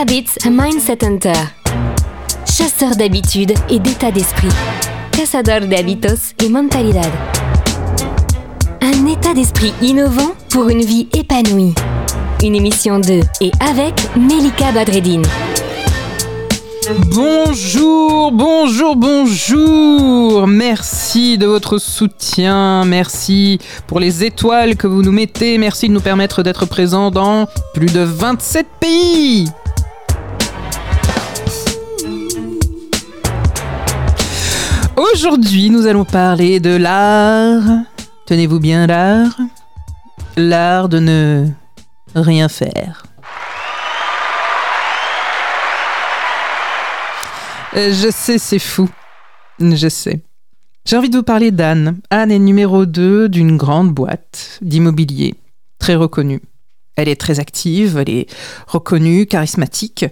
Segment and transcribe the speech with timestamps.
[0.00, 1.32] Habits Mindset Hunter.
[2.46, 4.48] Chasseur d'habitudes et d'état d'esprit.
[5.12, 7.10] Cazador de hábitos y mentalidad.
[8.80, 11.74] Un état d'esprit innovant pour une vie épanouie.
[12.42, 15.26] Une émission de et avec Melika Badreddine.
[17.14, 20.46] Bonjour, bonjour, bonjour.
[20.46, 22.84] Merci de votre soutien.
[22.86, 25.58] Merci pour les étoiles que vous nous mettez.
[25.58, 29.48] Merci de nous permettre d'être présents dans plus de 27 pays.
[35.12, 37.62] Aujourd'hui, nous allons parler de l'art.
[38.26, 39.36] Tenez-vous bien l'art.
[40.36, 41.46] L'art de ne
[42.14, 43.02] rien faire.
[47.76, 48.88] Euh, Je sais, c'est fou.
[49.60, 50.22] Je sais.
[50.86, 51.98] J'ai envie de vous parler d'Anne.
[52.10, 55.34] Anne est numéro 2 d'une grande boîte d'immobilier,
[55.78, 56.40] très reconnue.
[56.96, 58.26] Elle est très active, elle est
[58.66, 60.06] reconnue, charismatique.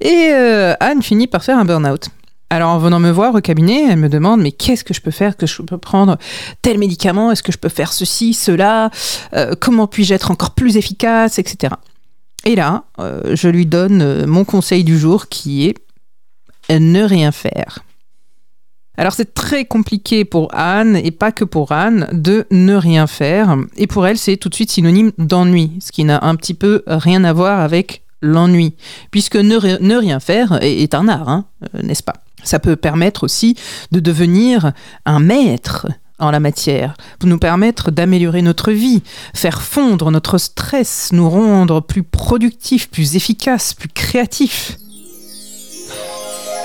[0.00, 2.08] Et euh, Anne finit par faire un burn-out.
[2.50, 5.10] Alors en venant me voir au cabinet, elle me demande mais qu'est-ce que je peux
[5.10, 6.16] faire, que je peux prendre
[6.62, 8.90] tel médicament, est-ce que je peux faire ceci, cela,
[9.34, 11.74] Euh, comment puis-je être encore plus efficace, etc.
[12.46, 15.74] Et là, euh, je lui donne euh, mon conseil du jour qui est
[16.70, 17.80] ne rien faire.
[18.96, 23.56] Alors c'est très compliqué pour Anne, et pas que pour Anne, de ne rien faire.
[23.76, 26.82] Et pour elle, c'est tout de suite synonyme d'ennui, ce qui n'a un petit peu
[26.86, 28.74] rien à voir avec l'ennui,
[29.10, 31.44] puisque ne, ri- ne rien faire est, un art, hein,
[31.82, 32.14] n'est-ce pas?
[32.44, 33.56] Ça peut permettre aussi
[33.92, 34.72] de devenir
[35.04, 35.86] un maître
[36.18, 39.02] en la matière, pour nous permettre d'améliorer notre vie,
[39.34, 44.78] faire fondre notre stress, nous rendre plus productifs, plus efficaces, plus créatifs.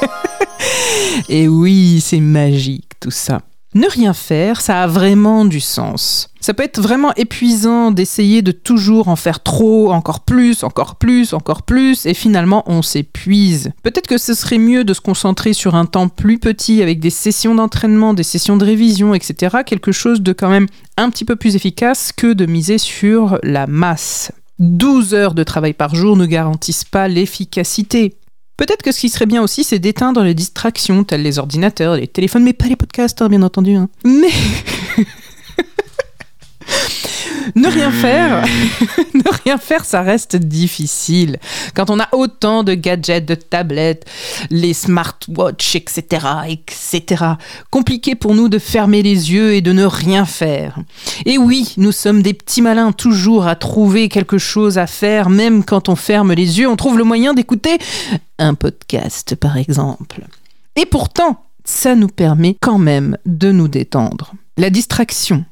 [1.28, 3.40] Et oui, c'est magique tout ça.
[3.72, 6.28] Ne rien faire, ça a vraiment du sens.
[6.40, 11.34] Ça peut être vraiment épuisant d'essayer de toujours en faire trop, encore plus, encore plus,
[11.34, 13.70] encore plus, et finalement on s'épuise.
[13.84, 17.10] Peut-être que ce serait mieux de se concentrer sur un temps plus petit avec des
[17.10, 19.58] sessions d'entraînement, des sessions de révision, etc.
[19.64, 20.66] Quelque chose de quand même
[20.96, 24.32] un petit peu plus efficace que de miser sur la masse.
[24.58, 28.16] 12 heures de travail par jour ne garantissent pas l'efficacité.
[28.60, 32.06] Peut-être que ce qui serait bien aussi, c'est d'éteindre les distractions, telles les ordinateurs, les
[32.06, 33.74] téléphones, mais pas les podcasts, hein, bien entendu.
[33.74, 33.88] hein.
[34.04, 34.28] Mais...
[37.54, 38.44] ne rien faire,
[39.14, 41.38] ne rien faire, ça reste difficile.
[41.74, 44.06] Quand on a autant de gadgets, de tablettes,
[44.50, 47.24] les smartwatches, etc., etc.
[47.70, 50.78] Compliqué pour nous de fermer les yeux et de ne rien faire.
[51.26, 55.64] Et oui, nous sommes des petits malins toujours à trouver quelque chose à faire, même
[55.64, 57.78] quand on ferme les yeux, on trouve le moyen d'écouter
[58.38, 60.22] un podcast, par exemple.
[60.76, 64.32] Et pourtant, ça nous permet quand même de nous détendre.
[64.56, 65.44] La distraction,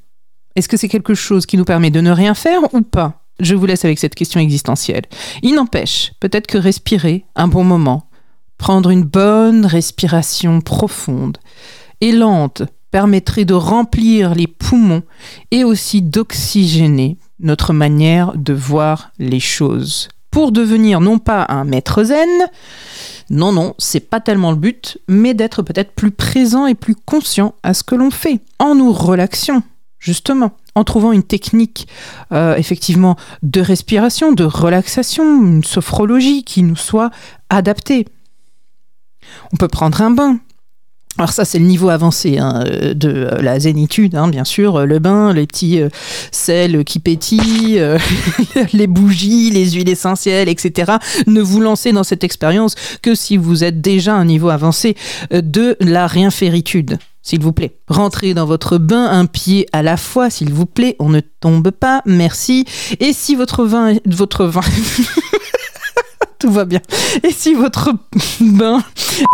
[0.59, 3.23] est-ce que c'est quelque chose qui nous permet de ne rien faire ou pas?
[3.39, 5.05] Je vous laisse avec cette question existentielle.
[5.43, 8.09] Il n'empêche, peut-être que respirer un bon moment,
[8.59, 11.39] prendre une bonne respiration profonde
[12.01, 15.05] et lente permettrait de remplir les poumons
[15.53, 20.09] et aussi d'oxygéner notre manière de voir les choses.
[20.33, 22.29] Pour devenir non pas un maître zen,
[23.31, 27.55] non, non, c'est pas tellement le but, mais d'être peut-être plus présent et plus conscient
[27.63, 29.63] à ce que l'on fait, en nous relaxant,
[29.99, 31.89] justement, en trouvant une technique,
[32.33, 37.11] euh, effectivement, de respiration, de relaxation, une sophrologie qui nous soit
[37.51, 38.07] adaptée.
[39.53, 40.39] On peut prendre un bain.
[41.17, 44.87] Alors ça, c'est le niveau avancé hein, euh, de euh, la zénitude, hein, bien sûr.
[44.87, 45.81] Le bain, les petits
[46.31, 47.83] sels qui pétillent,
[48.73, 50.93] les bougies, les huiles essentielles, etc.
[51.27, 54.97] Ne vous lancez dans cette expérience que si vous êtes déjà à un niveau avancé
[55.33, 56.99] de la rien-féritude.
[57.29, 57.77] S'il vous plaît.
[57.89, 60.97] Rentrez dans votre bain un pied à la fois, s'il vous plaît.
[60.99, 62.65] On ne tombe pas, merci.
[63.01, 64.63] Et si votre vin, votre vin,
[66.39, 66.81] tout va bien.
[67.25, 67.91] Et si votre
[68.41, 69.25] bain est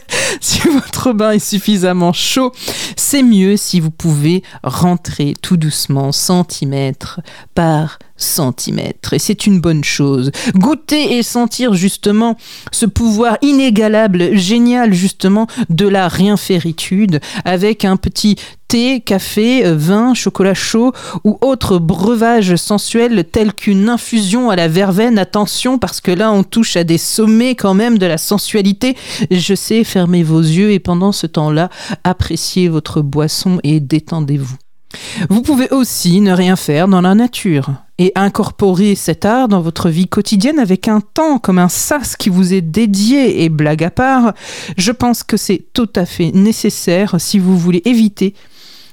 [0.40, 2.52] si votre bain est suffisamment chaud,
[2.96, 7.20] c'est mieux si vous pouvez rentrer tout doucement, centimètre
[7.54, 9.14] par centimètre.
[9.14, 10.30] Et c'est une bonne chose.
[10.54, 12.36] Goûter et sentir justement
[12.72, 18.36] ce pouvoir inégalable, génial justement, de la rien-féritude avec un petit
[18.68, 20.92] thé, café, vin, chocolat chaud
[21.24, 25.18] ou autre breuvage sensuel tel qu'une infusion à la verveine.
[25.18, 28.96] Attention parce que là on touche à des sommets quand même de la sensualité.
[29.30, 31.70] Je sais, fermez vos yeux et pendant ce temps-là,
[32.04, 34.56] appréciez votre boisson et détendez-vous.
[35.28, 39.90] Vous pouvez aussi ne rien faire dans la nature et incorporer cet art dans votre
[39.90, 43.90] vie quotidienne avec un temps comme un sas qui vous est dédié et blague à
[43.90, 44.34] part.
[44.76, 48.34] Je pense que c'est tout à fait nécessaire si vous voulez éviter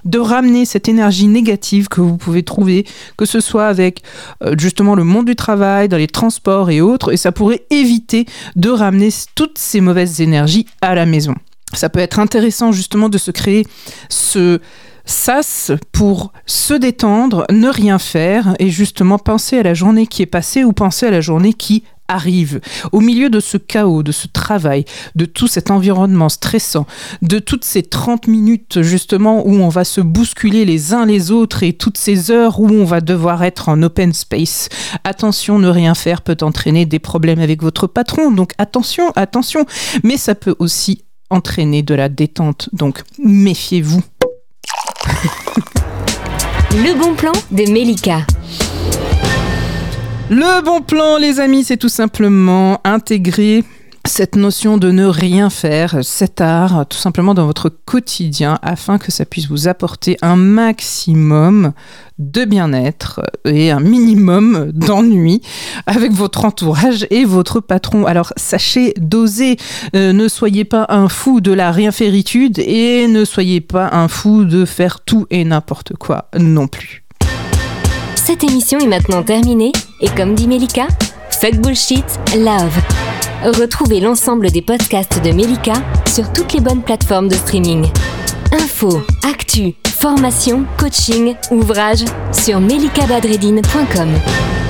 [0.06, 2.86] de ramener cette énergie négative que vous pouvez trouver,
[3.18, 4.04] que ce soit avec
[4.44, 8.26] euh, justement le monde du travail, dans les transports et autres, et ça pourrait éviter
[8.56, 11.34] de ramener toutes ces mauvaises énergies à la maison.
[11.74, 13.66] Ça peut être intéressant justement de se créer
[14.10, 14.60] ce
[15.06, 20.28] sas pour se détendre, ne rien faire et justement penser à la journée qui est
[20.28, 22.62] passée ou penser à la journée qui arrive.
[22.92, 24.86] Au milieu de ce chaos, de ce travail,
[25.16, 26.86] de tout cet environnement stressant,
[27.22, 31.64] de toutes ces 30 minutes justement où on va se bousculer les uns les autres
[31.64, 34.70] et toutes ces heures où on va devoir être en open space.
[35.04, 39.66] Attention, ne rien faire peut entraîner des problèmes avec votre patron, donc attention, attention,
[40.04, 44.04] mais ça peut aussi entraîner de la détente, donc méfiez-vous.
[46.72, 48.20] Le bon plan de Melika.
[50.30, 53.64] Le bon plan, les amis, c'est tout simplement intégrer
[54.06, 59.12] cette notion de ne rien faire, cet art, tout simplement dans votre quotidien, afin que
[59.12, 61.74] ça puisse vous apporter un maximum
[62.18, 65.42] de bien-être et un minimum d'ennui
[65.86, 68.06] avec votre entourage et votre patron.
[68.06, 69.58] Alors sachez doser,
[69.96, 74.46] euh, ne soyez pas un fou de la rien-féritude et ne soyez pas un fou
[74.46, 77.04] de faire tout et n'importe quoi non plus.
[78.16, 79.72] Cette émission est maintenant terminée
[80.02, 80.88] et comme dit Melika,
[81.30, 82.06] fuck bullshit,
[82.38, 83.05] love.
[83.44, 85.74] Retrouvez l'ensemble des podcasts de Melika
[86.08, 87.86] sur toutes les bonnes plateformes de streaming.
[88.52, 94.65] Info, actu, formation, coaching, ouvrages sur melikabadredine.com.